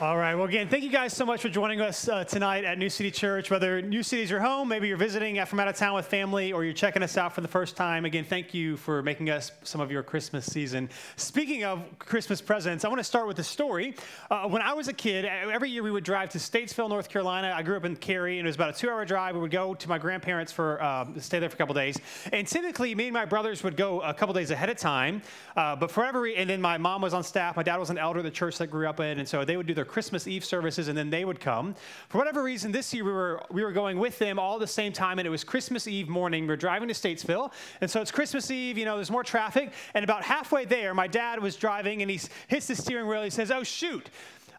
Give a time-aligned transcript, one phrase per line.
[0.00, 0.36] All right.
[0.36, 3.10] Well, again, thank you guys so much for joining us uh, tonight at New City
[3.10, 3.50] Church.
[3.50, 6.52] Whether New City is your home, maybe you're visiting from out of town with family,
[6.52, 9.50] or you're checking us out for the first time, again, thank you for making us
[9.64, 10.88] some of your Christmas season.
[11.16, 13.96] Speaking of Christmas presents, I want to start with a story.
[14.30, 17.52] Uh, when I was a kid, every year we would drive to Statesville, North Carolina.
[17.52, 19.34] I grew up in Cary, and it was about a two-hour drive.
[19.34, 21.98] We would go to my grandparents for uh, stay there for a couple days,
[22.32, 25.22] and typically me and my brothers would go a couple days ahead of time.
[25.56, 27.56] Uh, but for every, and then my mom was on staff.
[27.56, 29.56] My dad was an elder at the church that grew up in, and so they
[29.56, 31.74] would do their Christmas Eve services, and then they would come.
[32.08, 34.92] For whatever reason, this year we were we were going with them all the same
[34.92, 36.46] time, and it was Christmas Eve morning.
[36.46, 38.78] We are driving to Statesville, and so it's Christmas Eve.
[38.78, 42.20] You know, there's more traffic, and about halfway there, my dad was driving, and he
[42.46, 43.22] hits the steering wheel.
[43.22, 44.10] He says, "Oh shoot,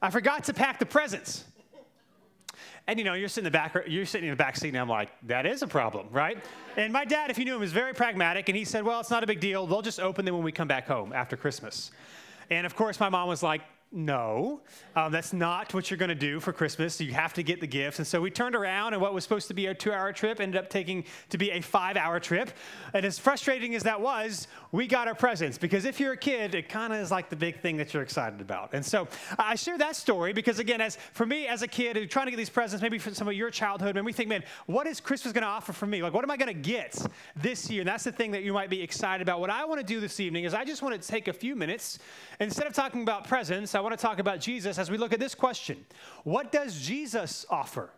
[0.01, 1.45] I forgot to pack the presents."
[2.89, 4.77] And you know, you're sitting in the back, you're sitting in the back seat, and
[4.77, 6.43] I'm like, that is a problem, right?
[6.75, 9.11] And my dad, if you knew him, was very pragmatic, and he said, well, it's
[9.11, 9.67] not a big deal.
[9.67, 11.91] They'll just open them when we come back home after Christmas.
[12.49, 14.61] And of course, my mom was like, no,
[14.95, 17.01] um, that's not what you're going to do for Christmas.
[17.01, 17.97] You have to get the gifts.
[17.97, 20.39] And so we turned around, and what was supposed to be a two hour trip
[20.39, 22.51] ended up taking to be a five hour trip.
[22.93, 26.53] And as frustrating as that was, we got our presents because if you're a kid,
[26.53, 28.69] it kind of is like the big thing that you're excited about.
[28.73, 29.07] And so
[29.39, 32.37] I share that story because, again, as for me as a kid, trying to get
[32.37, 35.33] these presents, maybe for some of your childhood, and we think, man, what is Christmas
[35.33, 36.03] going to offer for me?
[36.03, 36.95] Like, what am I going to get
[37.35, 37.81] this year?
[37.81, 39.39] And that's the thing that you might be excited about.
[39.39, 41.55] What I want to do this evening is I just want to take a few
[41.55, 41.97] minutes,
[42.39, 45.35] instead of talking about presents, want to talk about Jesus as we look at this
[45.35, 45.85] question
[46.23, 47.89] What does Jesus offer?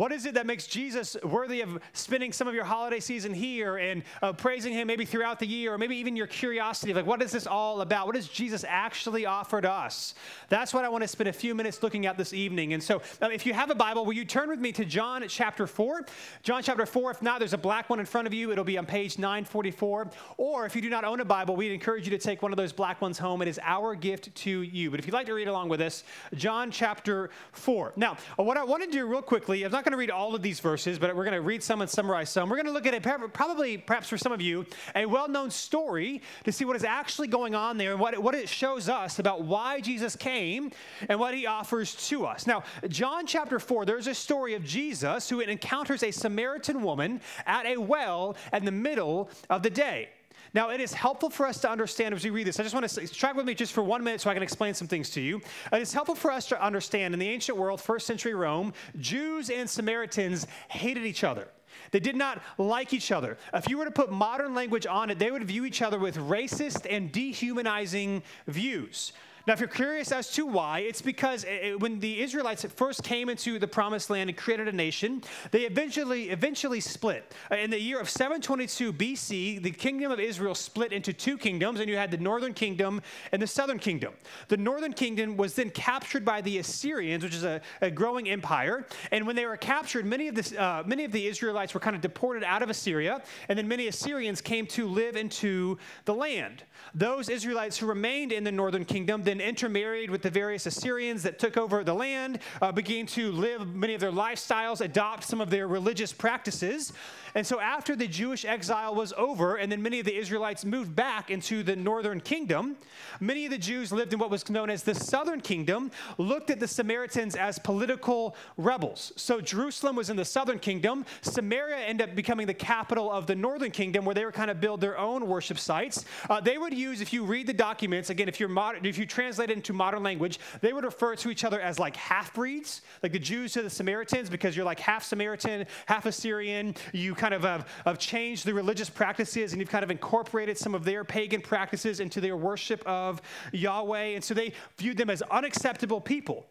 [0.00, 3.76] What is it that makes Jesus worthy of spending some of your holiday season here
[3.76, 6.94] and uh, praising Him maybe throughout the year, or maybe even your curiosity?
[6.94, 8.06] Like, what is this all about?
[8.06, 10.14] What does Jesus actually offer to us?
[10.48, 12.72] That's what I want to spend a few minutes looking at this evening.
[12.72, 15.22] And so, uh, if you have a Bible, will you turn with me to John
[15.28, 16.06] chapter 4?
[16.42, 17.10] John chapter 4.
[17.10, 18.52] If not, there's a black one in front of you.
[18.52, 20.10] It'll be on page 944.
[20.38, 22.56] Or if you do not own a Bible, we'd encourage you to take one of
[22.56, 23.42] those black ones home.
[23.42, 24.90] It is our gift to you.
[24.90, 26.04] But if you'd like to read along with us,
[26.36, 27.92] John chapter 4.
[27.96, 30.36] Now, what I want to do real quickly, I'm not going going to read all
[30.36, 32.48] of these verses, but we're going to read some and summarize some.
[32.48, 35.50] We're going to look at it, probably, perhaps for some of you, a well known
[35.50, 39.18] story to see what is actually going on there and what, what it shows us
[39.18, 40.70] about why Jesus came
[41.08, 42.46] and what he offers to us.
[42.46, 47.66] Now, John chapter 4, there's a story of Jesus who encounters a Samaritan woman at
[47.66, 50.10] a well in the middle of the day.
[50.52, 52.58] Now, it is helpful for us to understand as we read this.
[52.58, 54.74] I just want to track with me just for one minute so I can explain
[54.74, 55.40] some things to you.
[55.72, 59.48] It is helpful for us to understand in the ancient world, first century Rome, Jews
[59.50, 61.48] and Samaritans hated each other.
[61.92, 63.38] They did not like each other.
[63.54, 66.16] If you were to put modern language on it, they would view each other with
[66.16, 69.12] racist and dehumanizing views.
[69.46, 73.28] Now, if you're curious as to why, it's because it, when the Israelites first came
[73.28, 77.34] into the promised land and created a nation, they eventually eventually split.
[77.50, 81.80] Uh, in the year of 722 BC, the kingdom of Israel split into two kingdoms,
[81.80, 83.00] and you had the northern kingdom
[83.32, 84.12] and the southern kingdom.
[84.48, 88.86] The northern kingdom was then captured by the Assyrians, which is a, a growing empire.
[89.10, 91.96] And when they were captured, many of, the, uh, many of the Israelites were kind
[91.96, 96.64] of deported out of Assyria, and then many Assyrians came to live into the land.
[96.94, 101.38] Those Israelites who remained in the northern kingdom then intermarried with the various Assyrians that
[101.38, 105.50] took over the land, uh, began to live many of their lifestyles, adopt some of
[105.50, 106.92] their religious practices.
[107.34, 110.96] And so, after the Jewish exile was over, and then many of the Israelites moved
[110.96, 112.76] back into the northern kingdom,
[113.20, 116.58] many of the Jews lived in what was known as the southern kingdom, looked at
[116.58, 119.12] the Samaritans as political rebels.
[119.16, 121.06] So, Jerusalem was in the southern kingdom.
[121.22, 124.60] Samaria ended up becoming the capital of the northern kingdom, where they were kind of
[124.60, 126.04] build their own worship sites.
[126.28, 129.04] Uh, they would use, if you read the documents, again, if you're modern, if you
[129.04, 132.82] translate it into modern language, they would refer to each other as like half breeds,
[133.02, 136.74] like the Jews to the Samaritans, because you're like half Samaritan, half Assyrian.
[136.92, 140.74] You kind of have, have changed the religious practices and you've kind of incorporated some
[140.74, 143.20] of their pagan practices into their worship of
[143.52, 144.14] Yahweh.
[144.14, 146.46] And so they viewed them as unacceptable people.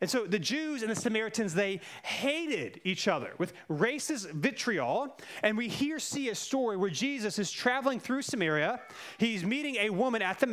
[0.00, 5.16] And so the Jews and the Samaritans, they hated each other with racist vitriol.
[5.42, 8.80] And we here see a story where Jesus is traveling through Samaria.
[9.16, 10.46] He's meeting a woman at the,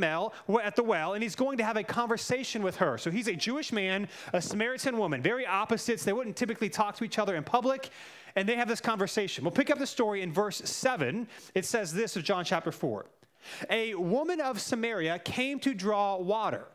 [0.48, 2.98] well, at the well, and he's going to have a conversation with her.
[2.98, 6.06] So he's a Jewish man, a Samaritan woman, very opposites.
[6.06, 7.90] They wouldn't typically talk to each other in public
[8.36, 9.44] and they have this conversation.
[9.44, 11.28] We'll pick up the story in verse 7.
[11.54, 13.06] It says this of John chapter 4
[13.70, 16.66] A woman of Samaria came to draw water.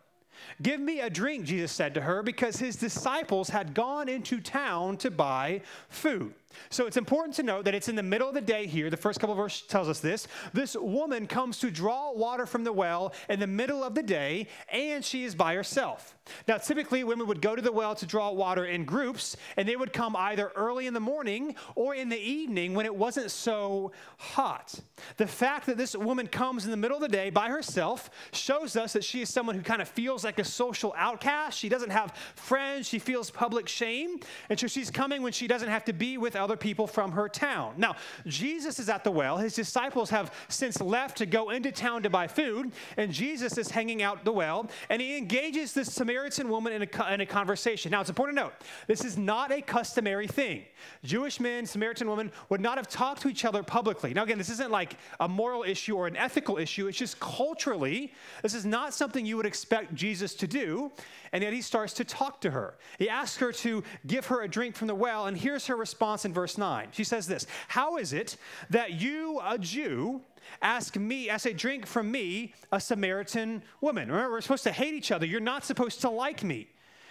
[0.61, 4.97] Give me a drink, Jesus said to her, because his disciples had gone into town
[4.99, 6.35] to buy food.
[6.71, 8.91] So it's important to note that it's in the middle of the day here.
[8.91, 10.27] The first couple of verses tells us this.
[10.53, 14.49] This woman comes to draw water from the well in the middle of the day,
[14.71, 16.17] and she is by herself.
[16.47, 19.77] Now, typically, women would go to the well to draw water in groups, and they
[19.77, 23.93] would come either early in the morning or in the evening when it wasn't so
[24.19, 24.75] hot.
[25.17, 28.77] The fact that this woman comes in the middle of the day by herself shows
[28.77, 31.59] us that she is someone who kind of feels like a social outcast.
[31.59, 34.21] She doesn't have friends, she feels public shame,
[34.51, 37.29] and so she's coming when she doesn't have to be with other people from her
[37.29, 37.75] town.
[37.77, 37.97] Now,
[38.27, 39.37] Jesus is at the well.
[39.37, 43.71] His disciples have since left to go into town to buy food, and Jesus is
[43.71, 47.91] hanging out the well, and he engages this Samaritan woman in a, in a conversation.
[47.91, 48.55] Now, it's important to note
[48.87, 50.65] this is not a customary thing.
[51.05, 54.15] Jewish men, Samaritan women would not have talked to each other publicly.
[54.15, 58.13] Now, again, this isn't like a moral issue or an ethical issue, it's just culturally,
[58.43, 60.93] this is not something you would expect Jesus to do.
[61.33, 62.79] And yet he starts to talk to her.
[62.99, 66.25] He asks her to give her a drink from the well, and here's her response
[66.29, 66.89] in verse 9.
[66.93, 68.37] She says this How is it
[68.71, 70.21] that you, a Jew,
[70.63, 74.11] ask me, ask a drink from me, a Samaritan woman?
[74.11, 75.27] Remember, we're supposed to hate each other.
[75.27, 76.69] You're not supposed to like me.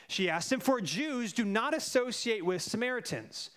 [0.07, 3.49] She asked him, For Jews do not associate with Samaritans.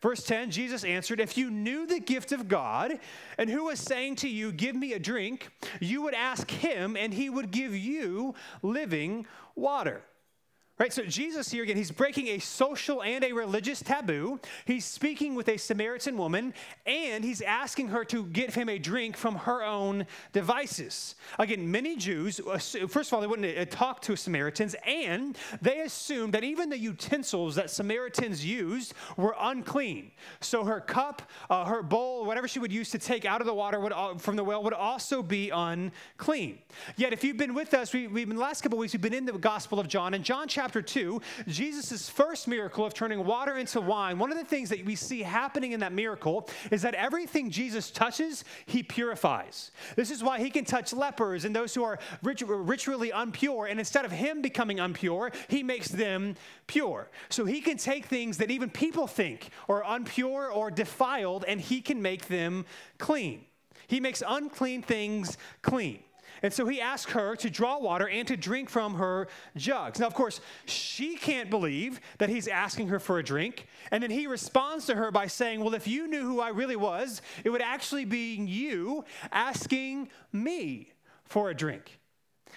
[0.00, 3.00] Verse 10 Jesus answered, If you knew the gift of God
[3.36, 5.48] and who was saying to you, Give me a drink,
[5.80, 9.26] you would ask him, and he would give you living
[9.56, 10.02] water.
[10.78, 10.92] Right?
[10.92, 14.38] So Jesus here again, he's breaking a social and a religious taboo.
[14.64, 16.54] He's speaking with a Samaritan woman
[16.86, 21.16] and he's asking her to give him a drink from her own devices.
[21.40, 25.80] Again, many Jews, uh, first of all, they wouldn't uh, talk to Samaritans and they
[25.80, 30.12] assumed that even the utensils that Samaritans used were unclean.
[30.40, 33.54] So her cup, uh, her bowl, whatever she would use to take out of the
[33.54, 36.60] water would, uh, from the well would also be unclean.
[36.96, 39.12] Yet, if you've been with us, we, have been the last couple weeks, we've been
[39.12, 43.24] in the Gospel of John, and John chapter chapter 2, Jesus' first miracle of turning
[43.24, 46.82] water into wine, one of the things that we see happening in that miracle is
[46.82, 49.70] that everything Jesus touches, he purifies.
[49.96, 54.04] This is why he can touch lepers and those who are ritually impure, and instead
[54.04, 56.34] of him becoming impure, he makes them
[56.66, 57.08] pure.
[57.30, 61.80] So he can take things that even people think are impure or defiled, and he
[61.80, 62.66] can make them
[62.98, 63.46] clean.
[63.86, 66.00] He makes unclean things clean.
[66.42, 70.00] And so he asks her to draw water and to drink from her jugs.
[70.00, 73.66] Now, of course, she can't believe that he's asking her for a drink.
[73.90, 76.76] And then he responds to her by saying, Well, if you knew who I really
[76.76, 80.92] was, it would actually be you asking me
[81.24, 81.98] for a drink.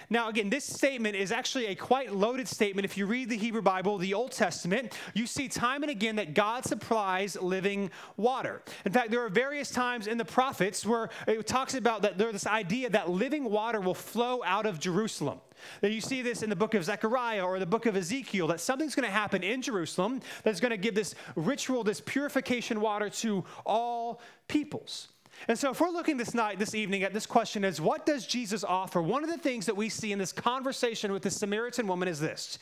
[0.09, 2.85] Now, again, this statement is actually a quite loaded statement.
[2.85, 6.33] If you read the Hebrew Bible, the Old Testament, you see time and again that
[6.33, 8.61] God supplies living water.
[8.85, 12.33] In fact, there are various times in the prophets where it talks about that there's
[12.33, 15.39] this idea that living water will flow out of Jerusalem.
[15.81, 18.59] That you see this in the book of Zechariah or the book of Ezekiel, that
[18.59, 23.09] something's going to happen in Jerusalem that's going to give this ritual, this purification water
[23.09, 25.09] to all peoples.
[25.47, 28.27] And so, if we're looking this night, this evening at this question is what does
[28.27, 29.01] Jesus offer?
[29.01, 32.19] One of the things that we see in this conversation with the Samaritan woman is
[32.19, 32.59] this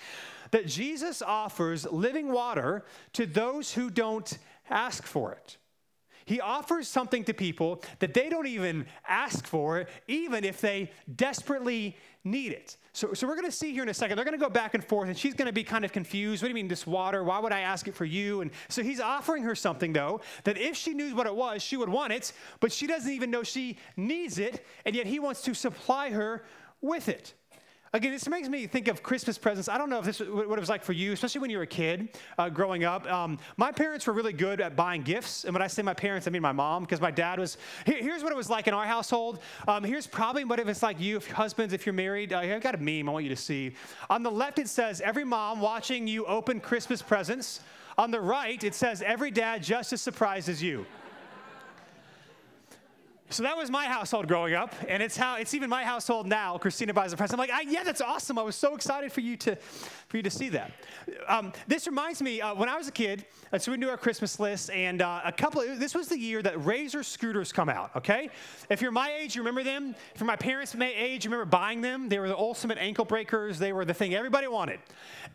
[0.52, 2.84] that Jesus offers living water
[3.14, 4.38] to those who don't
[4.70, 5.58] ask for it.
[6.30, 11.98] He offers something to people that they don't even ask for, even if they desperately
[12.24, 12.78] need it.
[12.94, 14.16] So, so we're going to see here in a second.
[14.16, 16.44] They're going to go back and forth, and she's going to be kind of confused.
[16.44, 17.24] What do you mean, this water?
[17.24, 18.42] Why would I ask it for you?
[18.42, 21.78] And so he's offering her something, though, that if she knew what it was, she
[21.78, 25.42] would want it, but she doesn't even know she needs it, and yet he wants
[25.42, 26.46] to supply her
[26.80, 27.34] with it.
[27.92, 29.68] Again, this makes me think of Christmas presents.
[29.68, 31.64] I don't know if this what it was like for you, especially when you were
[31.64, 33.12] a kid uh, growing up.
[33.12, 36.28] Um, my parents were really good at buying gifts, and when I say my parents,
[36.28, 37.58] I mean my mom, because my dad was.
[37.88, 39.40] Here, here's what it was like in our household.
[39.68, 42.32] Um, here's probably what it's like you, if husbands, if you're married.
[42.32, 43.74] Uh, I've got a meme I want you to see.
[44.10, 47.62] On the left, it says every mom watching you open Christmas presents.
[47.98, 50.86] On the right, it says every dad just as surprised as you.
[53.32, 56.58] So that was my household growing up, and it's how it's even my household now.
[56.58, 57.40] Christina buys a present.
[57.40, 58.40] I'm like, yeah, that's awesome.
[58.40, 59.56] I was so excited for you to,
[60.08, 60.72] for you to see that.
[61.28, 63.26] Um, this reminds me uh, when I was a kid.
[63.54, 65.62] Uh, so we do our Christmas list, and uh, a couple.
[65.62, 67.96] Of, this was the year that Razor scooters come out.
[67.96, 68.32] Okay,
[68.72, 69.94] if you're my age, you remember them.
[70.16, 72.10] If you're my parents' age, you remember buying them.
[72.10, 73.60] They were the ultimate ankle breakers.
[73.60, 74.80] They were the thing everybody wanted.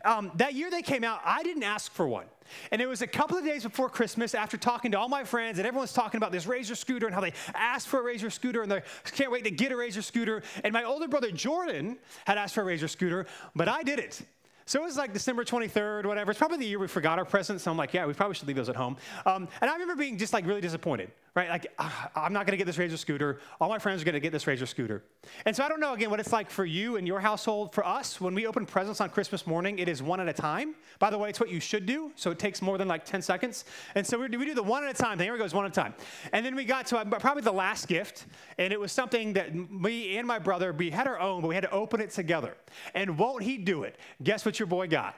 [0.03, 2.25] Um, that year they came out, I didn't ask for one.
[2.71, 5.57] And it was a couple of days before Christmas after talking to all my friends,
[5.59, 8.61] and everyone's talking about this Razor scooter and how they asked for a Razor scooter
[8.61, 8.81] and they
[9.13, 10.43] can't wait to get a Razor scooter.
[10.63, 13.25] And my older brother Jordan had asked for a Razor scooter,
[13.55, 14.21] but I didn't.
[14.67, 16.31] So it was like December 23rd, whatever.
[16.31, 17.63] It's probably the year we forgot our presents.
[17.63, 18.97] So I'm like, yeah, we probably should leave those at home.
[19.25, 21.49] Um, and I remember being just like really disappointed right?
[21.49, 23.39] Like, ah, I'm not gonna get this Razor scooter.
[23.59, 25.03] All my friends are gonna get this Razor scooter.
[25.45, 27.73] And so I don't know, again, what it's like for you and your household.
[27.73, 30.75] For us, when we open presents on Christmas morning, it is one at a time.
[30.97, 33.21] By the way, it's what you should do, so it takes more than like 10
[33.21, 33.65] seconds.
[33.95, 35.25] And so we do, we do the one at a time thing.
[35.25, 35.93] Here it goes, one at a time.
[36.31, 38.27] And then we got to uh, probably the last gift,
[38.57, 41.55] and it was something that me and my brother, we had our own, but we
[41.55, 42.55] had to open it together.
[42.93, 43.97] And won't he do it?
[44.23, 45.15] Guess what your boy got?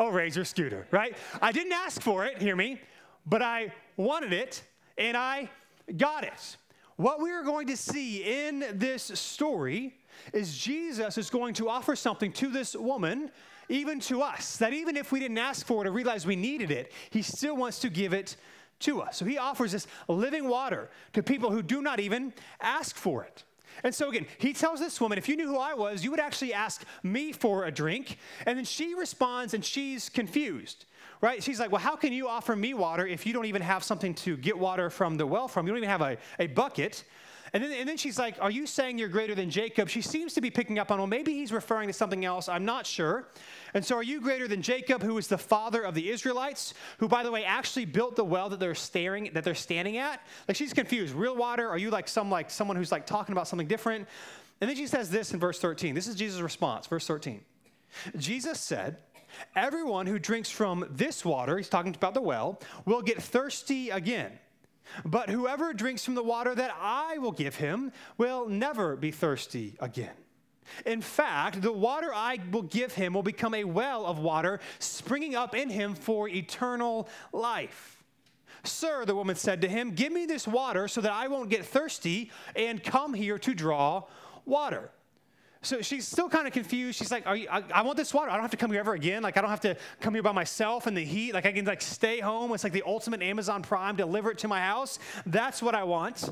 [0.00, 1.16] A Razor scooter, right?
[1.40, 2.80] I didn't ask for it, hear me,
[3.26, 4.62] but I wanted it,
[4.96, 5.50] and I
[6.24, 6.56] it.
[6.96, 9.94] What we are going to see in this story
[10.32, 13.30] is Jesus is going to offer something to this woman,
[13.68, 16.70] even to us, that even if we didn't ask for it or realize we needed
[16.70, 18.36] it, he still wants to give it
[18.80, 19.16] to us.
[19.16, 23.44] So he offers this living water to people who do not even ask for it.
[23.82, 26.20] And so again, he tells this woman, if you knew who I was, you would
[26.20, 28.18] actually ask me for a drink.
[28.44, 30.84] And then she responds and she's confused
[31.20, 31.42] right?
[31.42, 34.14] She's like, Well, how can you offer me water if you don't even have something
[34.16, 35.66] to get water from the well from?
[35.66, 37.04] You don't even have a, a bucket.
[37.52, 39.88] And then, and then she's like, Are you saying you're greater than Jacob?
[39.88, 42.48] She seems to be picking up on, well, maybe he's referring to something else.
[42.48, 43.28] I'm not sure.
[43.74, 47.08] And so, are you greater than Jacob, who is the father of the Israelites, who,
[47.08, 50.20] by the way, actually built the well that they're staring, that they're standing at?
[50.48, 51.14] Like, she's confused.
[51.14, 51.68] Real water?
[51.68, 54.06] Are you like some like someone who's like talking about something different?
[54.60, 55.94] And then she says this in verse 13.
[55.94, 57.40] This is Jesus' response, verse 13.
[58.16, 58.98] Jesus said,
[59.54, 64.32] Everyone who drinks from this water, he's talking about the well, will get thirsty again.
[65.04, 69.76] But whoever drinks from the water that I will give him will never be thirsty
[69.80, 70.14] again.
[70.86, 75.34] In fact, the water I will give him will become a well of water springing
[75.34, 78.02] up in him for eternal life.
[78.62, 81.64] Sir, the woman said to him, Give me this water so that I won't get
[81.64, 84.04] thirsty and come here to draw
[84.44, 84.90] water.
[85.62, 86.98] So she's still kind of confused.
[86.98, 88.30] She's like, you, I, I, want this water.
[88.30, 89.22] I don't have to come here ever again.
[89.22, 91.34] Like, I don't have to come here by myself in the heat.
[91.34, 92.52] Like, I can like stay home.
[92.54, 94.98] It's like the ultimate Amazon Prime, deliver it to my house.
[95.26, 96.30] That's what I want.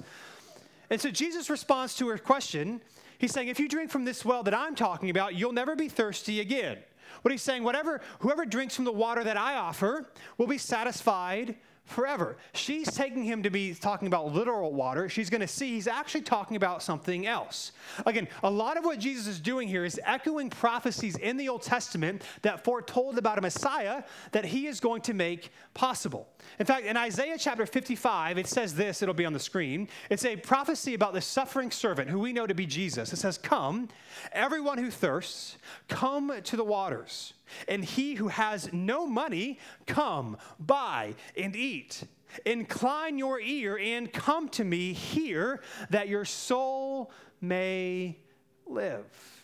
[0.89, 2.81] And so Jesus responds to her question.
[3.19, 5.91] He's saying, if you drink from this well that I'm talking about, you'll never be
[5.91, 6.79] thirsty again.
[7.21, 10.09] What he's saying, whatever, whoever drinks from the water that I offer
[10.39, 11.57] will be satisfied
[11.88, 12.37] forever.
[12.52, 15.09] She's taking him to be talking about literal water.
[15.09, 17.73] She's going to see he's actually talking about something else.
[18.07, 21.62] Again, a lot of what Jesus is doing here is echoing prophecies in the Old
[21.62, 24.02] Testament that foretold about a Messiah
[24.33, 26.28] that he is going to make possible.
[26.59, 29.88] In fact, in Isaiah chapter 55, it says this, it'll be on the screen.
[30.11, 33.12] It's a prophecy about the suffering servant who we know to be Jesus.
[33.12, 33.88] It says, Come,
[34.33, 35.57] everyone who thirsts,
[35.88, 37.33] come to the waters.
[37.67, 42.05] And he who has no money, come, buy, and eat.
[42.45, 48.19] Incline your ear and come to me hear that your soul may
[48.67, 49.38] live.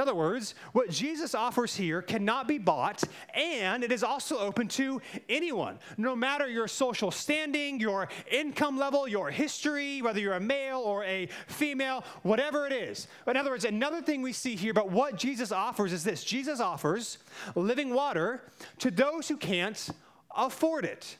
[0.00, 3.04] In other words, what Jesus offers here cannot be bought,
[3.34, 9.06] and it is also open to anyone, no matter your social standing, your income level,
[9.06, 13.08] your history, whether you're a male or a female, whatever it is.
[13.26, 16.60] In other words, another thing we see here about what Jesus offers is this Jesus
[16.60, 17.18] offers
[17.54, 18.42] living water
[18.78, 19.90] to those who can't
[20.34, 21.18] afford it.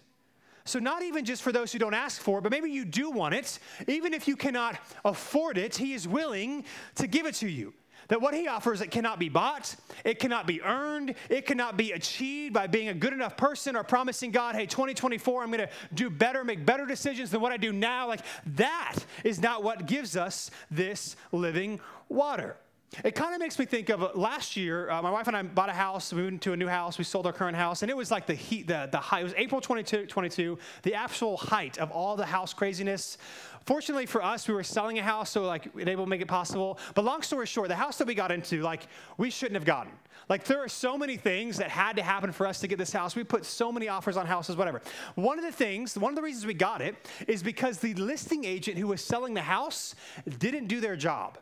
[0.64, 3.10] So, not even just for those who don't ask for it, but maybe you do
[3.10, 3.58] want it.
[3.88, 7.74] Even if you cannot afford it, He is willing to give it to you.
[8.10, 11.92] That what he offers, it cannot be bought, it cannot be earned, it cannot be
[11.92, 16.10] achieved by being a good enough person or promising God, hey, 2024, I'm gonna do
[16.10, 18.08] better, make better decisions than what I do now.
[18.08, 18.22] Like
[18.56, 22.56] that is not what gives us this living water.
[23.04, 24.90] It kind of makes me think of uh, last year.
[24.90, 26.12] Uh, my wife and I bought a house.
[26.12, 26.98] We moved into a new house.
[26.98, 29.20] We sold our current house, and it was like the heat, the the high.
[29.20, 33.16] It was April 22, 22, the actual height of all the house craziness.
[33.64, 36.26] Fortunately for us, we were selling a house, so like it able to make it
[36.26, 36.78] possible.
[36.94, 39.92] But long story short, the house that we got into, like we shouldn't have gotten.
[40.28, 42.92] Like there are so many things that had to happen for us to get this
[42.92, 43.14] house.
[43.14, 44.82] We put so many offers on houses, whatever.
[45.14, 46.96] One of the things, one of the reasons we got it
[47.28, 49.94] is because the listing agent who was selling the house
[50.38, 51.38] didn't do their job.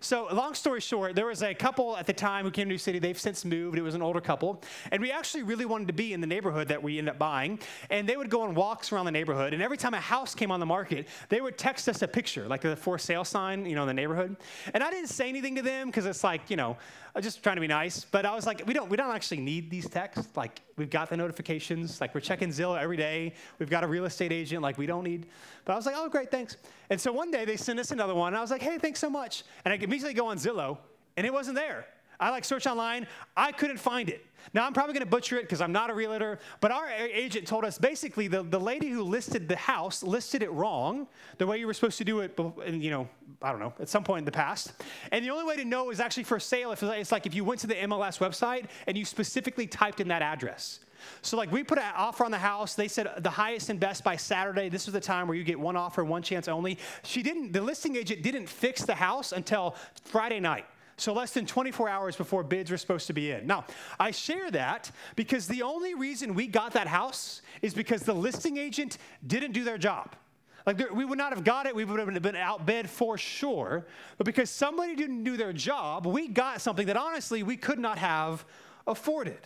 [0.00, 2.78] So, long story short, there was a couple at the time who came to New
[2.78, 2.98] City.
[2.98, 3.76] They've since moved.
[3.76, 4.62] It was an older couple.
[4.92, 7.58] And we actually really wanted to be in the neighborhood that we ended up buying.
[7.90, 9.54] And they would go on walks around the neighborhood.
[9.54, 12.46] And every time a house came on the market, they would text us a picture,
[12.46, 14.36] like the for sale sign, you know, in the neighborhood.
[14.72, 16.76] And I didn't say anything to them because it's like, you know,
[17.14, 18.04] I'm just trying to be nice.
[18.04, 20.36] But I was like, we don't, we don't actually need these texts.
[20.36, 22.00] Like, we've got the notifications.
[22.00, 23.34] Like, we're checking Zillow every day.
[23.58, 24.62] We've got a real estate agent.
[24.62, 25.26] Like, we don't need.
[25.64, 26.56] But I was like, oh, great, thanks.
[26.88, 28.28] And so one day they sent us another one.
[28.28, 29.44] And I was like, hey, thanks so much.
[29.64, 30.78] And I immediately go on Zillow,
[31.16, 31.86] and it wasn't there.
[32.20, 33.06] I like search online.
[33.36, 34.24] I couldn't find it.
[34.54, 37.46] Now, I'm probably going to butcher it because I'm not a realtor, but our agent
[37.46, 41.06] told us basically the, the lady who listed the house listed it wrong,
[41.38, 43.08] the way you were supposed to do it, you know,
[43.42, 44.72] I don't know, at some point in the past.
[45.12, 47.44] And the only way to know was actually for sale if it's like if you
[47.44, 50.80] went to the MLS website and you specifically typed in that address.
[51.22, 52.74] So, like, we put an offer on the house.
[52.74, 54.68] They said the highest and best by Saturday.
[54.68, 56.76] This was the time where you get one offer, one chance only.
[57.04, 60.66] She didn't, the listing agent didn't fix the house until Friday night.
[61.00, 63.46] So, less than 24 hours before bids were supposed to be in.
[63.46, 63.64] Now,
[64.00, 68.56] I share that because the only reason we got that house is because the listing
[68.56, 70.16] agent didn't do their job.
[70.66, 73.86] Like, we would not have got it, we would have been outbid for sure.
[74.18, 77.96] But because somebody didn't do their job, we got something that honestly we could not
[77.96, 78.44] have
[78.86, 79.38] afforded.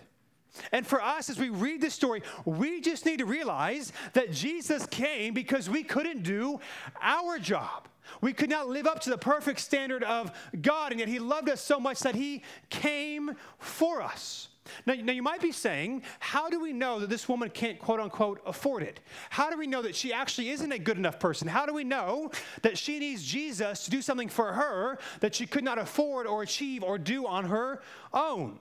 [0.73, 4.87] And for us, as we read this story, we just need to realize that Jesus
[4.87, 6.61] came because we couldn't do
[7.00, 7.88] our job.
[8.21, 11.49] We could not live up to the perfect standard of God, and yet He loved
[11.49, 14.49] us so much that He came for us.
[14.87, 18.00] Now, now, you might be saying, how do we know that this woman can't quote
[18.00, 19.00] unquote afford it?
[19.31, 21.49] How do we know that she actually isn't a good enough person?
[21.49, 22.31] How do we know
[22.62, 26.42] that she needs Jesus to do something for her that she could not afford or
[26.42, 28.61] achieve or do on her own?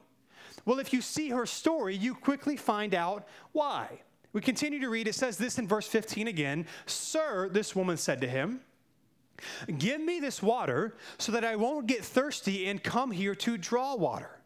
[0.65, 4.01] Well, if you see her story, you quickly find out why.
[4.33, 5.07] We continue to read.
[5.07, 8.61] It says this in verse 15 again Sir, this woman said to him,
[9.77, 13.95] Give me this water so that I won't get thirsty and come here to draw
[13.95, 14.39] water.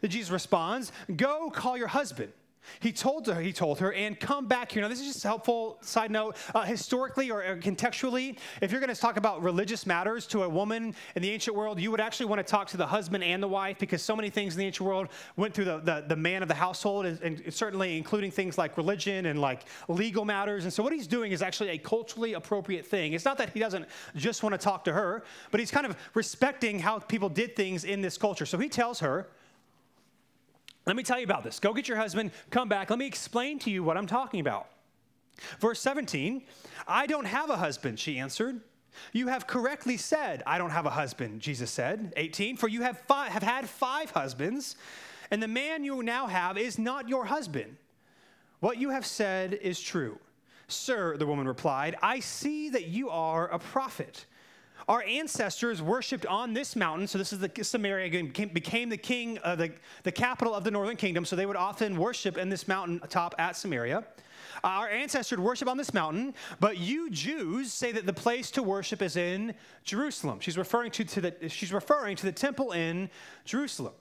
[0.00, 2.32] Then Jesus responds, Go call your husband.
[2.80, 4.82] He told her, he told her, and come back here.
[4.82, 6.36] Now, this is just a helpful side note.
[6.54, 10.94] Uh, historically or, contextually, if you're going to talk about religious matters to a woman
[11.14, 13.48] in the ancient world, you would actually want to talk to the husband and the
[13.48, 16.42] wife because so many things in the ancient world went through the, the, the man
[16.42, 20.64] of the household, and, and, certainly including things like religion and like legal matters.
[20.64, 23.12] And so, what he's doing is actually a culturally appropriate thing.
[23.12, 25.96] It's not that he doesn't just want to talk to her, but he's kind of
[26.14, 28.46] respecting how people did things in this culture.
[28.46, 29.28] So, he tells her,
[30.86, 31.58] let me tell you about this.
[31.58, 32.90] Go get your husband, come back.
[32.90, 34.68] Let me explain to you what I'm talking about.
[35.58, 36.42] Verse 17,
[36.86, 38.60] I don't have a husband, she answered.
[39.12, 42.12] You have correctly said, I don't have a husband, Jesus said.
[42.16, 44.76] 18, for you have, five, have had five husbands,
[45.30, 47.76] and the man you now have is not your husband.
[48.60, 50.18] What you have said is true.
[50.68, 54.24] Sir, the woman replied, I see that you are a prophet.
[54.88, 57.06] Our ancestors worshipped on this mountain.
[57.06, 59.72] So this is the Samaria became, the king, uh, the,
[60.04, 61.24] the capital of the northern kingdom.
[61.24, 64.04] So they would often worship in this mountain top at Samaria.
[64.62, 68.62] Uh, our ancestors worship on this mountain, but you Jews say that the place to
[68.62, 69.54] worship is in
[69.84, 70.40] Jerusalem.
[70.40, 73.10] She's referring to, to the, she's referring to the temple in
[73.44, 73.94] Jerusalem.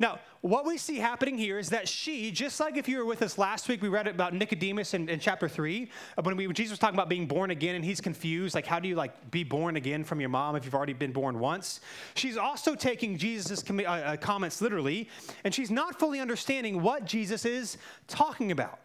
[0.00, 3.20] Now, what we see happening here is that she, just like if you were with
[3.20, 6.56] us last week, we read about Nicodemus in, in chapter 3, uh, when, we, when
[6.56, 9.30] Jesus was talking about being born again and he's confused, like how do you like
[9.30, 11.80] be born again from your mom if you've already been born once?
[12.14, 15.10] She's also taking Jesus' com- uh, uh, comments literally,
[15.44, 17.76] and she's not fully understanding what Jesus is
[18.08, 18.80] talking about.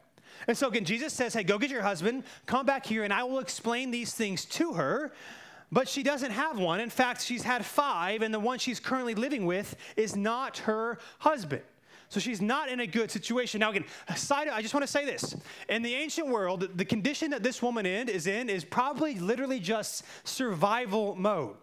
[0.50, 3.24] And so again, Jesus says, hey, go get your husband, come back here, and I
[3.24, 5.14] will explain these things to her
[5.72, 6.80] but she doesn't have one.
[6.80, 11.00] In fact, she's had five, and the one she's currently living with is not her
[11.20, 11.64] husband.
[12.10, 13.60] So she's not in a good situation.
[13.60, 15.36] Now, again, side, I just want to say this.
[15.70, 20.04] In the ancient world, the condition that this woman is in is probably literally just
[20.24, 21.56] survival mode.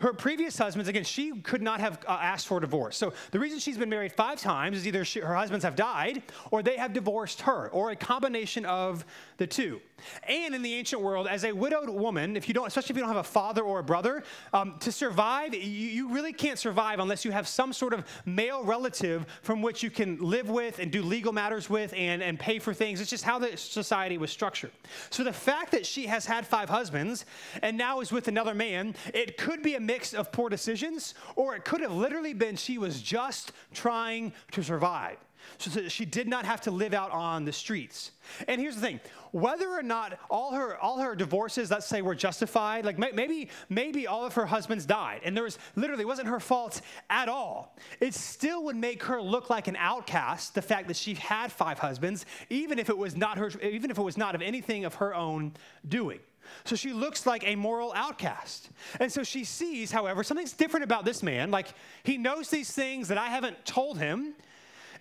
[0.00, 2.96] Her previous husbands, again, she could not have uh, asked for a divorce.
[2.96, 6.22] So the reason she's been married five times is either she, her husbands have died
[6.50, 9.04] or they have divorced her, or a combination of
[9.36, 9.80] the two.
[10.24, 13.02] And in the ancient world, as a widowed woman, if you don't, especially if you
[13.02, 16.98] don't have a father or a brother, um, to survive, you, you really can't survive
[16.98, 20.90] unless you have some sort of male relative from which you can live with and
[20.90, 23.00] do legal matters with and, and pay for things.
[23.00, 24.72] It's just how the society was structured.
[25.10, 27.24] So the fact that she has had five husbands
[27.62, 31.54] and now is with another man, it could be a mix of poor decisions, or
[31.54, 35.18] it could have literally been she was just trying to survive
[35.56, 38.12] so she did not have to live out on the streets.
[38.46, 39.00] And here's the thing
[39.32, 44.06] whether or not all her all her divorces let's say were justified like maybe maybe
[44.06, 46.80] all of her husbands died and there was literally wasn't her fault
[47.10, 51.12] at all it still would make her look like an outcast the fact that she
[51.14, 54.40] had five husbands even if it was not her even if it was not of
[54.40, 55.52] anything of her own
[55.86, 56.20] doing
[56.64, 58.70] so she looks like a moral outcast.
[59.00, 61.50] And so she sees, however, something's different about this man.
[61.50, 61.68] Like
[62.04, 64.34] he knows these things that I haven't told him.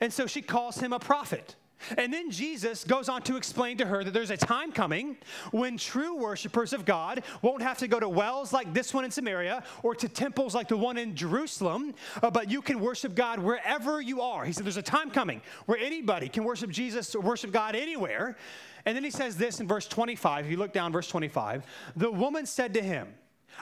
[0.02, 1.56] And so she calls him a prophet.
[1.98, 5.18] And then Jesus goes on to explain to her that there's a time coming
[5.52, 9.12] when true worshipers of God won't have to go to wells like this one in
[9.12, 13.40] Samaria or to temples like the one in Jerusalem, uh, but you can worship God
[13.40, 14.44] wherever you are.
[14.44, 18.38] He said there's a time coming where anybody can worship Jesus or worship God anywhere.
[18.86, 20.46] And then he says this in verse 25.
[20.46, 23.14] If you look down, verse 25, the woman said to him,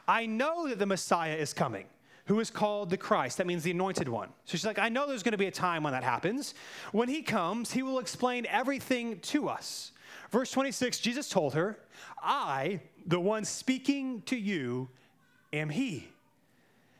[0.07, 1.85] I know that the Messiah is coming
[2.25, 3.37] who is called the Christ.
[3.37, 4.29] That means the anointed one.
[4.45, 6.55] So she's like, I know there's going to be a time when that happens.
[6.91, 9.91] When he comes, he will explain everything to us.
[10.31, 11.77] Verse 26, Jesus told her,
[12.21, 14.89] I, the one speaking to you,
[15.53, 16.07] am he.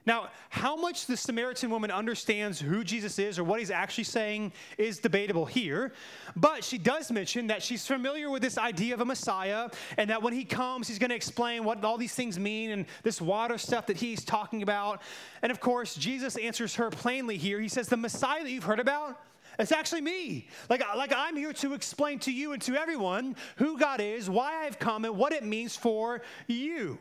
[0.05, 4.53] Now, how much the Samaritan woman understands who Jesus is or what he's actually saying
[4.77, 5.93] is debatable here.
[6.35, 10.21] But she does mention that she's familiar with this idea of a Messiah and that
[10.21, 13.57] when he comes, he's going to explain what all these things mean and this water
[13.57, 15.01] stuff that he's talking about.
[15.41, 17.59] And of course, Jesus answers her plainly here.
[17.59, 19.19] He says, The Messiah that you've heard about,
[19.57, 20.49] it's actually me.
[20.69, 24.65] Like, like I'm here to explain to you and to everyone who God is, why
[24.65, 26.99] I've come, and what it means for you.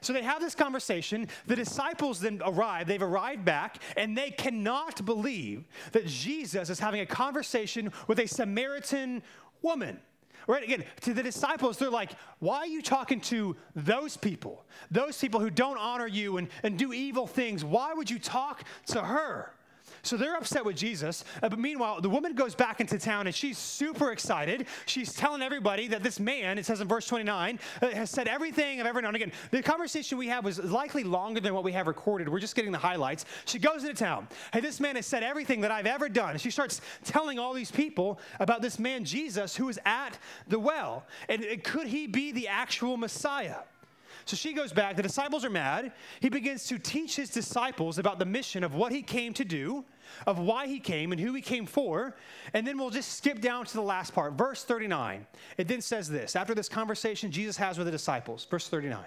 [0.00, 1.28] So they have this conversation.
[1.46, 2.86] The disciples then arrive.
[2.86, 8.26] They've arrived back, and they cannot believe that Jesus is having a conversation with a
[8.26, 9.22] Samaritan
[9.62, 9.98] woman.
[10.46, 10.62] Right?
[10.62, 14.64] Again, to the disciples, they're like, why are you talking to those people?
[14.92, 17.64] Those people who don't honor you and, and do evil things.
[17.64, 19.55] Why would you talk to her?
[20.06, 21.24] So they're upset with Jesus.
[21.42, 24.66] Uh, but meanwhile, the woman goes back into town and she's super excited.
[24.86, 28.80] She's telling everybody that this man, it says in verse 29, uh, has said everything
[28.80, 29.14] I've ever known.
[29.14, 32.28] Again, the conversation we have was likely longer than what we have recorded.
[32.28, 33.24] We're just getting the highlights.
[33.44, 34.28] She goes into town.
[34.52, 36.30] Hey, this man has said everything that I've ever done.
[36.30, 40.58] And she starts telling all these people about this man, Jesus, who is at the
[40.58, 41.04] well.
[41.28, 43.56] And, and could he be the actual Messiah?
[44.26, 44.96] So she goes back.
[44.96, 45.92] The disciples are mad.
[46.20, 49.84] He begins to teach his disciples about the mission of what he came to do,
[50.26, 52.16] of why he came, and who he came for.
[52.54, 55.26] And then we'll just skip down to the last part, verse 39.
[55.58, 59.04] It then says this after this conversation Jesus has with the disciples, verse 39.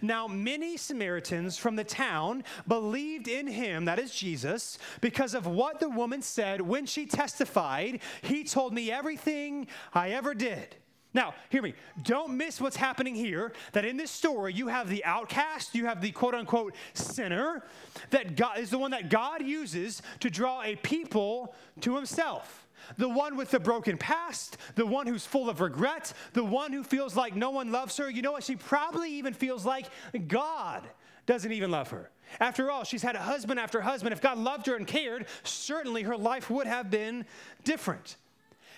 [0.00, 5.80] Now, many Samaritans from the town believed in him, that is Jesus, because of what
[5.80, 10.76] the woman said when she testified, He told me everything I ever did.
[11.16, 11.72] Now, hear me.
[12.02, 13.54] Don't miss what's happening here.
[13.72, 17.64] That in this story, you have the outcast, you have the quote unquote sinner,
[18.10, 22.68] that God is the one that God uses to draw a people to himself.
[22.98, 26.84] The one with the broken past, the one who's full of regret, the one who
[26.84, 28.10] feels like no one loves her.
[28.10, 28.44] You know what?
[28.44, 29.86] She probably even feels like
[30.28, 30.82] God
[31.24, 32.10] doesn't even love her.
[32.40, 34.12] After all, she's had a husband after husband.
[34.12, 37.24] If God loved her and cared, certainly her life would have been
[37.64, 38.16] different.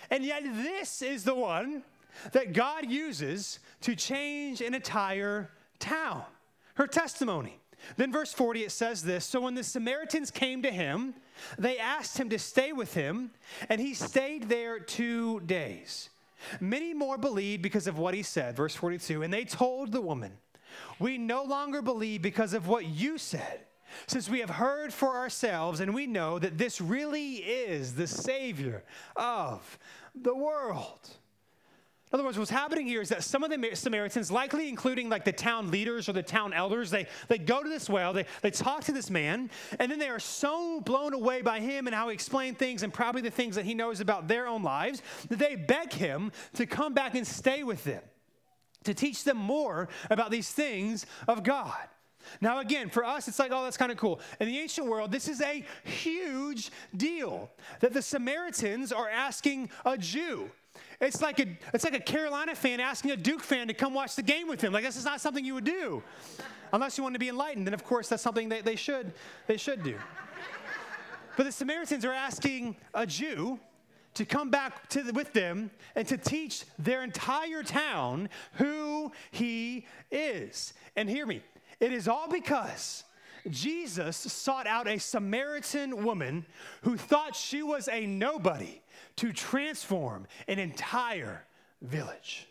[0.09, 1.83] And yet, this is the one
[2.31, 6.23] that God uses to change an entire town.
[6.75, 7.59] Her testimony.
[7.97, 11.13] Then, verse 40, it says this So when the Samaritans came to him,
[11.57, 13.31] they asked him to stay with him,
[13.69, 16.09] and he stayed there two days.
[16.59, 18.55] Many more believed because of what he said.
[18.55, 20.33] Verse 42 And they told the woman,
[20.99, 23.61] We no longer believe because of what you said,
[24.07, 28.83] since we have heard for ourselves, and we know that this really is the Savior
[29.15, 29.79] of
[30.15, 31.09] the world.
[32.11, 35.25] In other words, what's happening here is that some of the Samaritans, likely including like
[35.25, 38.49] the town leaders or the town elders, they, they go to this well, they, they
[38.49, 42.07] talk to this man, and then they are so blown away by him and how
[42.09, 45.37] he explained things and probably the things that he knows about their own lives that
[45.37, 48.01] they beg him to come back and stay with them,
[48.85, 51.77] to teach them more about these things of God.
[52.41, 54.19] Now, again, for us, it's like, oh, that's kind of cool.
[54.39, 59.95] In the ancient world, this is a huge deal that the Samaritans are asking a
[59.95, 60.49] Jew
[60.99, 64.15] it's like a it's like a Carolina fan asking a Duke fan to come watch
[64.15, 64.73] the game with him.
[64.73, 66.03] Like this is not something you would do,
[66.73, 67.67] unless you want to be enlightened.
[67.67, 69.13] And of course, that's something that they should
[69.47, 69.95] they should do.
[71.37, 73.59] But the Samaritans are asking a Jew
[74.15, 79.85] to come back to the, with them and to teach their entire town who he
[80.11, 80.73] is.
[80.97, 81.41] And hear me,
[81.79, 83.05] it is all because
[83.49, 86.45] Jesus sought out a Samaritan woman
[86.81, 88.81] who thought she was a nobody
[89.19, 91.45] to transform an entire
[91.81, 92.47] village.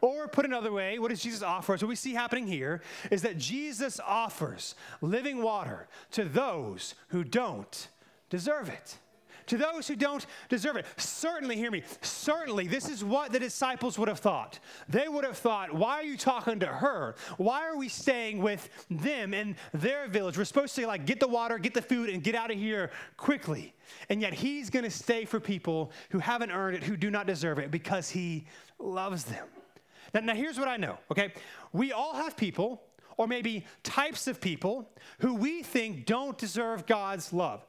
[0.00, 1.82] Or put another way, what does Jesus offer us?
[1.82, 7.88] What we see happening here is that Jesus offers living water to those who don't
[8.30, 8.98] deserve it
[9.46, 10.86] to those who don't deserve it.
[10.96, 14.58] Certainly, hear me, certainly, this is what the disciples would have thought.
[14.88, 17.16] They would have thought, why are you talking to her?
[17.36, 20.38] Why are we staying with them in their village?
[20.38, 22.90] We're supposed to like get the water, get the food, and get out of here
[23.16, 23.74] quickly.
[24.08, 27.58] And yet he's to stay for people who haven't earned it, who do not deserve
[27.58, 28.46] it, because he
[28.78, 29.46] loves them.
[30.12, 31.32] Now, now here's what I know, okay?
[31.72, 32.82] We all have people
[33.16, 37.66] or maybe types of people who we think don't deserve God's love.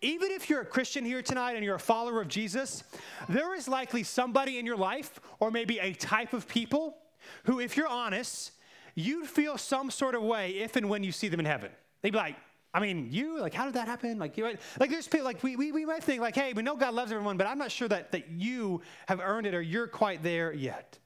[0.00, 2.84] Even if you're a Christian here tonight and you're a follower of Jesus,
[3.28, 6.96] there is likely somebody in your life, or maybe a type of people,
[7.44, 8.52] who, if you're honest,
[8.94, 11.70] you'd feel some sort of way if and when you see them in heaven.
[12.02, 12.36] They'd be like,
[12.74, 14.18] I mean, you like how did that happen?
[14.18, 14.44] Like, you,
[14.80, 17.12] like there's people like we, we we might think like, hey, we know God loves
[17.12, 20.52] everyone, but I'm not sure that that you have earned it or you're quite there
[20.52, 20.98] yet.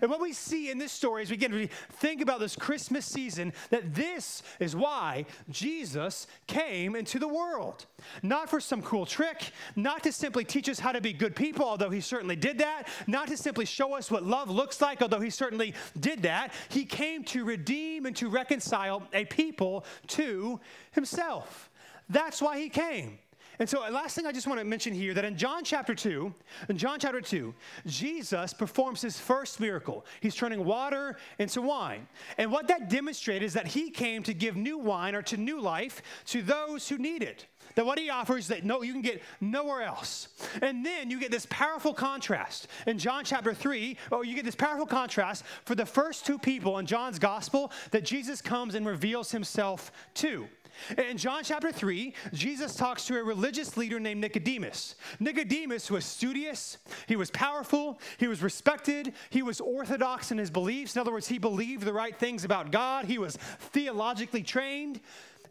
[0.00, 3.06] And what we see in this story as we again to think about this Christmas
[3.06, 7.86] season, that this is why Jesus came into the world.
[8.22, 11.64] Not for some cool trick, not to simply teach us how to be good people,
[11.64, 15.20] although he certainly did that, not to simply show us what love looks like, although
[15.20, 16.52] he certainly did that.
[16.68, 20.60] He came to redeem and to reconcile a people to
[20.92, 21.70] himself.
[22.08, 23.18] That's why he came.
[23.58, 26.32] And so, last thing I just want to mention here that in John chapter 2,
[26.68, 27.52] in John chapter 2,
[27.86, 30.06] Jesus performs his first miracle.
[30.20, 32.06] He's turning water into wine.
[32.36, 35.60] And what that demonstrated is that he came to give new wine or to new
[35.60, 37.46] life to those who need it.
[37.74, 40.28] That what he offers that no you can get nowhere else.
[40.62, 42.68] And then you get this powerful contrast.
[42.86, 46.78] In John chapter 3, oh, you get this powerful contrast for the first two people
[46.78, 50.48] in John's gospel that Jesus comes and reveals himself to.
[50.96, 54.94] In John chapter 3, Jesus talks to a religious leader named Nicodemus.
[55.20, 60.94] Nicodemus was studious, he was powerful, he was respected, he was orthodox in his beliefs.
[60.94, 65.00] In other words, he believed the right things about God, he was theologically trained.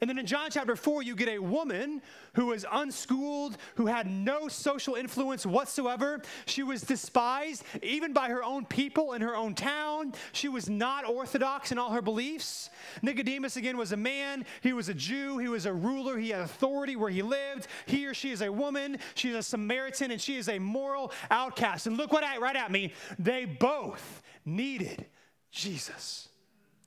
[0.02, 2.02] And then in John chapter 4, you get a woman
[2.34, 6.22] who was unschooled, who had no social influence whatsoever.
[6.46, 10.14] She was despised even by her own people in her own town.
[10.32, 12.70] She was not orthodox in all her beliefs.
[13.02, 14.46] Nicodemus, again, was a man.
[14.62, 15.38] He was a Jew.
[15.38, 16.18] He was a ruler.
[16.18, 17.68] He had authority where he lived.
[17.86, 19.00] He or she is a woman.
[19.16, 21.88] She's a Samaritan, and she is a moral outcast.
[21.88, 22.94] And look what I, right at me.
[23.18, 25.06] They both needed
[25.52, 26.30] Jesus.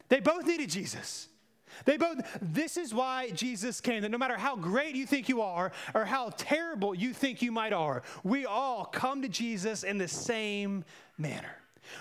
[0.09, 1.29] They both needed Jesus.
[1.85, 5.41] They both, this is why Jesus came, that no matter how great you think you
[5.43, 9.99] are or how terrible you think you might are, we all come to Jesus in
[9.99, 10.85] the same
[11.19, 11.57] manner.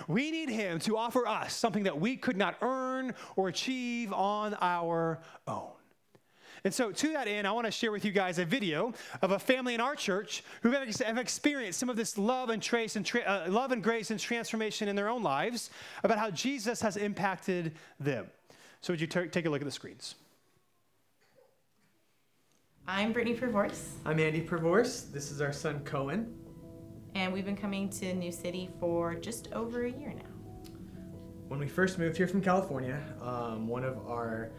[0.06, 4.54] We need him to offer us something that we could not earn or achieve on
[4.60, 5.70] our own.
[6.62, 9.30] And so, to that end, I want to share with you guys a video of
[9.30, 13.06] a family in our church who have experienced some of this love and trace and
[13.06, 15.70] tra- uh, love and grace and transformation in their own lives
[16.04, 18.26] about how Jesus has impacted them.
[18.82, 20.14] So would you t- take a look at the screens?
[22.88, 23.96] I'm Brittany Pervorse.
[24.06, 25.02] I'm Andy Pervorse.
[25.02, 26.34] This is our son Cohen.
[27.14, 30.70] And we've been coming to New City for just over a year now.
[31.48, 34.50] When we first moved here from California, um, one of our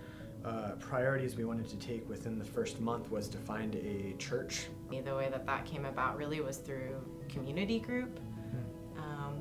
[0.45, 4.67] uh, priorities we wanted to take within the first month was to find a church.
[4.89, 6.95] The way that that came about really was through
[7.27, 8.19] community group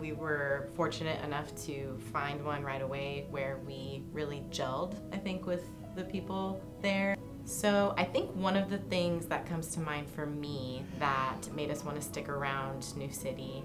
[0.01, 5.47] we were fortunate enough to find one right away where we really gelled, I think,
[5.47, 7.17] with the people there.
[7.45, 11.71] So I think one of the things that comes to mind for me that made
[11.71, 13.63] us want to stick around New City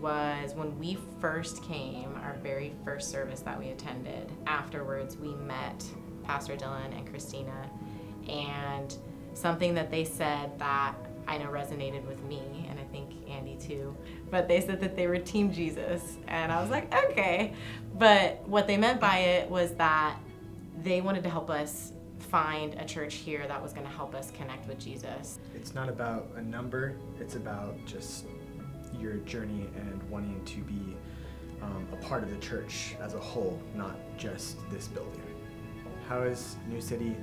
[0.00, 4.30] was when we first came, our very first service that we attended.
[4.46, 5.84] Afterwards, we met
[6.22, 7.68] Pastor Dylan and Christina,
[8.28, 8.96] and
[9.34, 10.94] something that they said that
[11.26, 13.96] I know resonated with me, and I think Andy too.
[14.30, 17.54] But they said that they were Team Jesus, and I was like, okay.
[17.98, 20.18] But what they meant by it was that
[20.82, 24.30] they wanted to help us find a church here that was going to help us
[24.32, 25.38] connect with Jesus.
[25.54, 28.26] It's not about a number, it's about just
[28.98, 30.96] your journey and wanting to be
[31.62, 35.22] um, a part of the church as a whole, not just this building.
[36.08, 37.16] How has New City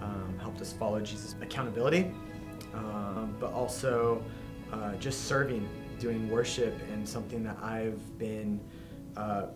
[0.00, 2.12] um, helped us follow Jesus' accountability?
[2.74, 4.22] um, but also
[4.72, 5.68] uh, just serving,
[6.02, 8.60] doing worship, and something that I've been
[9.16, 9.46] uh,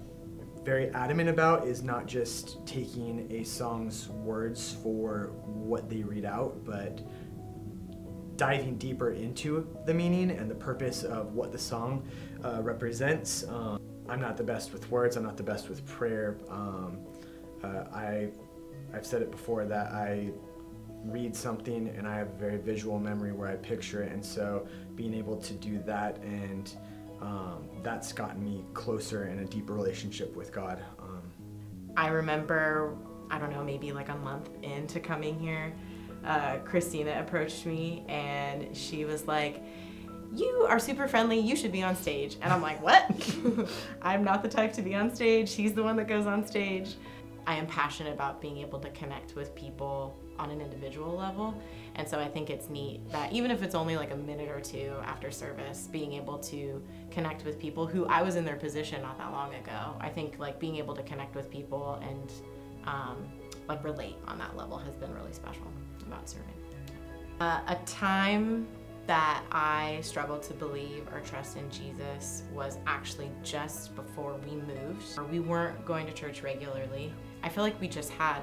[0.63, 6.65] very adamant about is not just taking a song's words for what they read out,
[6.65, 7.01] but
[8.37, 12.07] diving deeper into the meaning and the purpose of what the song
[12.45, 13.45] uh, represents.
[13.49, 15.17] Um, I'm not the best with words.
[15.17, 16.39] I'm not the best with prayer.
[16.49, 16.99] Um,
[17.65, 18.29] uh, I,
[18.95, 20.31] I've said it before that I
[21.11, 24.13] read something and I have a very visual memory where I picture it.
[24.13, 26.73] And so being able to do that and
[27.21, 30.83] um, that's gotten me closer in a deeper relationship with God.
[30.99, 31.23] Um,
[31.97, 32.97] I remember,
[33.31, 35.73] I don't know, maybe like a month into coming here,
[36.25, 39.63] uh, Christina approached me and she was like,
[40.35, 41.39] you are super friendly.
[41.39, 42.37] You should be on stage.
[42.43, 43.11] And I'm like, what?
[44.03, 45.55] I'm not the type to be on stage.
[45.55, 46.97] He's the one that goes on stage.
[47.47, 51.61] I am passionate about being able to connect with people on an individual level.
[51.95, 54.61] And so I think it's neat that even if it's only like a minute or
[54.61, 59.03] two after service, being able to connect with people who I was in their position
[59.03, 59.97] not that long ago.
[60.01, 62.33] I think like being able to connect with people and
[62.87, 63.29] um,
[63.69, 65.67] like relate on that level has been really special
[66.07, 66.55] about serving.
[67.41, 68.67] Uh, a time
[69.07, 75.05] that I struggled to believe or trust in Jesus was actually just before we moved.
[75.31, 77.13] We weren't going to church regularly.
[77.43, 78.41] I feel like we just had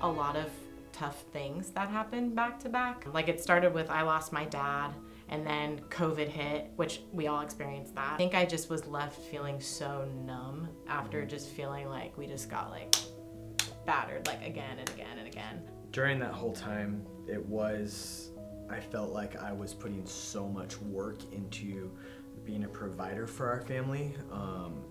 [0.00, 0.50] a lot of
[0.98, 3.06] tough things that happened back to back.
[3.14, 4.90] Like it started with I lost my dad
[5.30, 8.14] And then COVID hit, which we all experienced that.
[8.14, 12.48] I think I just was left feeling so numb after just feeling like we just
[12.48, 12.94] got like
[13.84, 15.62] battered like again and again and again.
[15.92, 18.30] During that whole time, it was,
[18.70, 21.90] I felt like I was putting so much work into
[22.44, 24.14] being a provider for our family.
[24.32, 24.82] Um,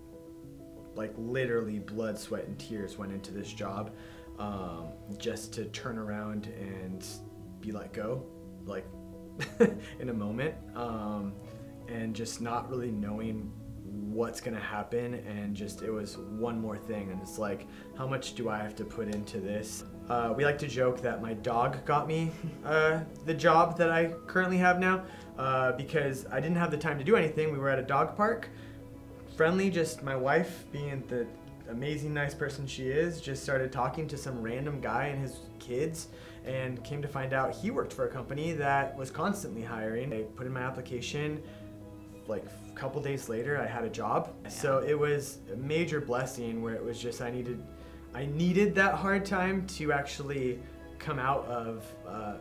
[0.96, 3.92] like literally blood, sweat, and tears went into this job
[4.40, 7.06] um, just to turn around and
[7.60, 8.24] be let go,
[8.66, 8.86] like
[10.00, 11.34] in a moment, um,
[11.88, 13.52] and just not really knowing
[13.88, 18.36] what's gonna happen and just it was one more thing and it's like how much
[18.36, 19.84] do i have to put into this?
[20.10, 22.32] Uh, we like to joke that my dog got me
[22.66, 25.04] uh, the job that i currently have now
[25.38, 27.52] uh, because i didn't have the time to do anything.
[27.52, 28.50] We were at a dog park.
[29.36, 31.28] Friendly just my wife being the
[31.70, 36.08] amazing nice person she is just started talking to some random guy and his kids
[36.46, 40.14] and came to find out he worked for a company that was constantly hiring.
[40.14, 41.42] I put in my application
[42.28, 44.34] like a couple days later i had a job.
[44.50, 47.62] So it was a major blessing where it was just i needed
[48.14, 50.60] i needed that hard time to actually
[51.00, 52.36] come out of uh,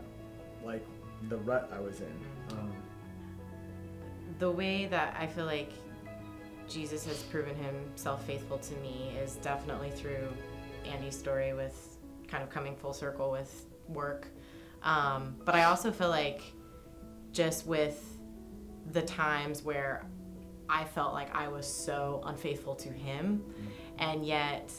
[0.65, 0.85] like
[1.29, 2.57] the rut i was in.
[2.59, 2.73] Um,
[4.39, 5.73] the way that I feel like
[6.69, 10.29] Jesus has proven himself faithful to me is definitely through
[10.85, 11.99] Andy's story with
[12.29, 14.29] kind of coming full circle with work.
[14.83, 16.43] Um, but I also feel like
[17.33, 18.03] just with
[18.93, 20.07] the times where
[20.69, 23.43] I felt like I was so unfaithful to him,
[23.99, 24.73] and yet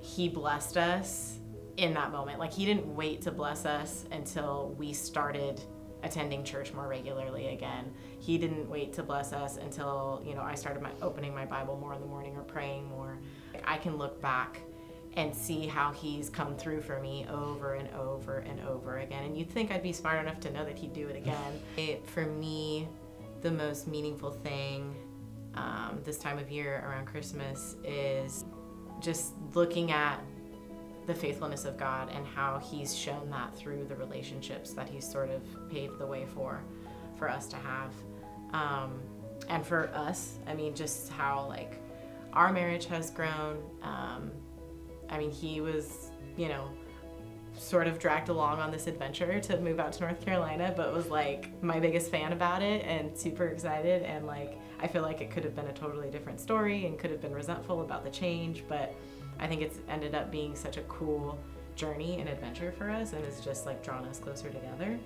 [0.00, 1.38] he blessed us
[1.76, 2.38] in that moment.
[2.38, 5.60] Like he didn't wait to bless us until we started
[6.02, 7.92] attending church more regularly again.
[8.18, 11.76] He didn't wait to bless us until, you know, I started my opening my Bible
[11.76, 13.18] more in the morning or praying more.
[13.64, 14.60] I can look back
[15.16, 19.24] and see how he's come through for me over and over and over again.
[19.24, 21.60] And you'd think I'd be smart enough to know that he'd do it again.
[21.76, 22.88] It, for me,
[23.40, 24.94] the most meaningful thing
[25.54, 28.44] um, this time of year around Christmas is
[29.00, 30.20] just looking at
[31.06, 35.30] the faithfulness of God and how He's shown that through the relationships that He's sort
[35.30, 36.62] of paved the way for,
[37.16, 37.92] for us to have,
[38.52, 39.00] um,
[39.48, 40.38] and for us.
[40.46, 41.76] I mean, just how like
[42.32, 43.58] our marriage has grown.
[43.82, 44.30] Um,
[45.08, 46.68] I mean, he was, you know,
[47.56, 51.08] sort of dragged along on this adventure to move out to North Carolina, but was
[51.08, 54.02] like my biggest fan about it and super excited.
[54.02, 57.10] And like, I feel like it could have been a totally different story and could
[57.10, 58.94] have been resentful about the change, but
[59.40, 61.38] I think it's ended up being such a cool
[61.74, 64.98] journey and adventure for us and it's just like drawn us closer together.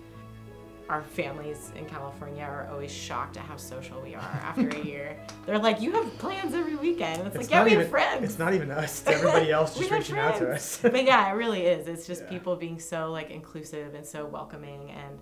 [0.91, 5.17] Our families in California are always shocked at how social we are after a year.
[5.47, 7.27] They're like, You have plans every weekend.
[7.27, 8.23] It's, like, Yeah, we even, have friends.
[8.25, 9.01] It's not even us.
[9.01, 10.81] It's everybody else just reaching out to us.
[10.83, 11.89] but yeah, it really is.
[11.89, 12.29] It's just Yeah.
[12.29, 15.19] people being so like inclusive and so welcoming and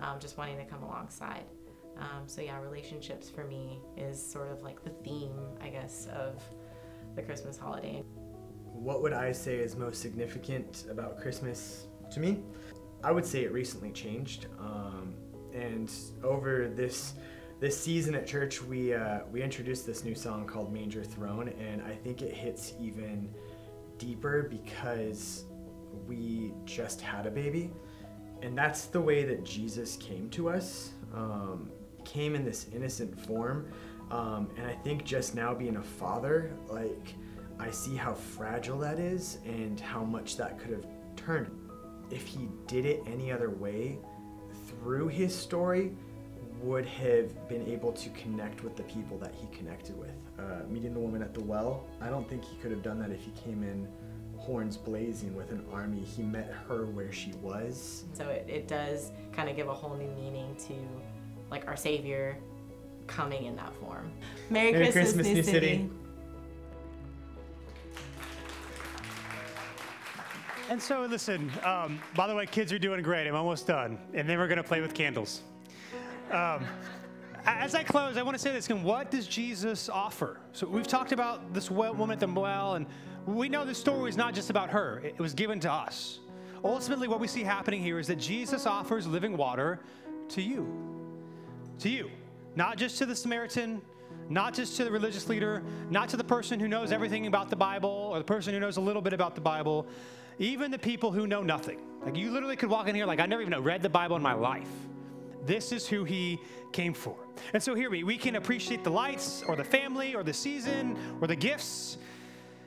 [0.00, 1.44] um, just wanting to come alongside.
[1.96, 6.42] Um, so yeah, relationships for me is sort of like the theme, I guess, of
[7.14, 8.02] the Christmas holiday.
[8.74, 12.42] What would I say is most significant about Christmas to me?
[13.02, 14.46] I would say it recently changed.
[14.58, 15.14] Um,
[15.54, 15.90] and
[16.22, 17.14] over this
[17.60, 21.82] this season at church, we uh, we introduced this new song called Manger Throne, and
[21.82, 23.32] I think it hits even
[23.96, 25.44] deeper because
[26.08, 27.70] we just had a baby,
[28.42, 30.90] and that's the way that Jesus came to us.
[31.14, 31.70] Um,
[32.04, 33.70] came in this innocent form,
[34.10, 37.14] um, and I think just now being a father, like
[37.58, 40.86] I see how fragile that is and how much that could have
[41.16, 41.50] turned.
[42.10, 43.98] If he did it any other way,
[44.66, 45.92] through his story,
[46.60, 50.14] would have been able to connect with the people that he connected with.
[50.38, 53.10] Uh, meeting the woman at the well, I don't think he could have done that
[53.10, 53.88] if he came in
[54.38, 56.00] horns blazing with an army.
[56.00, 58.04] He met her where she was.
[58.12, 60.74] So it, it does kind of give a whole new meaning to
[61.50, 62.38] like our Savior
[63.06, 64.12] coming in that form.
[64.50, 65.66] Merry, Merry Christmas, Christmas, New New City.
[65.66, 65.90] City.
[70.74, 73.28] And so, listen, um, by the way, kids are doing great.
[73.28, 73.96] I'm almost done.
[74.12, 75.42] And then we're going to play with candles.
[76.32, 76.66] Um,
[77.46, 78.82] as I close, I want to say this again.
[78.82, 80.40] What does Jesus offer?
[80.52, 82.86] So, we've talked about this woman at the well, and
[83.24, 86.18] we know this story is not just about her, it was given to us.
[86.64, 89.78] Ultimately, what we see happening here is that Jesus offers living water
[90.30, 90.66] to you.
[91.78, 92.10] To you.
[92.56, 93.80] Not just to the Samaritan,
[94.28, 97.54] not just to the religious leader, not to the person who knows everything about the
[97.54, 99.86] Bible or the person who knows a little bit about the Bible,
[100.38, 101.78] even the people who know nothing.
[102.04, 104.22] Like you literally could walk in here like I never even read the Bible in
[104.22, 104.68] my life.
[105.46, 106.40] This is who he
[106.72, 107.16] came for.
[107.52, 110.96] And so here we we can appreciate the lights or the family or the season
[111.20, 111.98] or the gifts.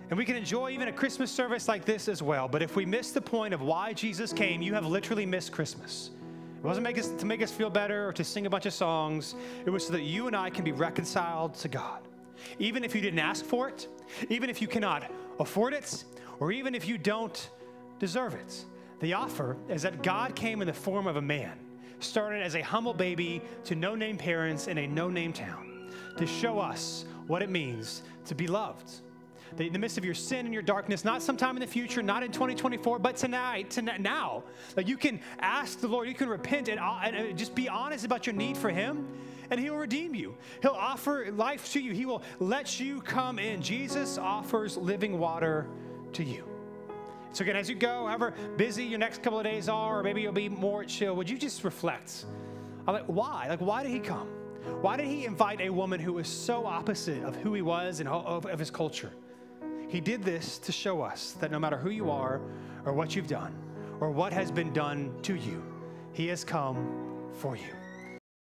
[0.10, 2.48] And we can enjoy even a Christmas service like this as well.
[2.48, 6.12] But if we miss the point of why Jesus came, you have literally missed Christmas.
[6.58, 8.74] It wasn't make us, to make us feel better or to sing a bunch of
[8.74, 9.36] songs.
[9.66, 12.08] It was so that you and I can be reconciled to God.
[12.58, 13.88] Even if you didn't ask for it,
[14.30, 16.06] even if you cannot afford it,
[16.40, 17.50] or even if you don't
[18.00, 18.66] deserve it.
[19.00, 21.60] The offer is that God came in the form of a man,
[22.00, 26.26] started as a humble baby to no name parents in a no name town, to
[26.26, 28.92] show us what it means to be loved.
[29.58, 32.22] In the midst of your sin and your darkness, not sometime in the future, not
[32.22, 34.44] in 2024, but tonight, tonight now,
[34.76, 38.04] that you can ask the Lord, you can repent and, uh, and just be honest
[38.04, 39.08] about your need for Him,
[39.50, 40.36] and He will redeem you.
[40.62, 43.62] He'll offer life to you, He will let you come in.
[43.62, 45.68] Jesus offers living water
[46.14, 46.57] to you.
[47.34, 50.22] So, again, as you go, however busy your next couple of days are, or maybe
[50.22, 52.26] you'll be more chill, would you just reflect?
[52.88, 53.48] I'm like, why?
[53.50, 54.28] Like, why did He come?
[54.82, 58.10] Why did He invite a woman who was so opposite of who He was and
[58.10, 59.12] of, His culture?
[59.88, 62.42] He did this to show us that no matter who you are,
[62.86, 63.54] or what you've done,
[64.00, 65.64] or what has been done to you,
[66.14, 67.74] He has come for you.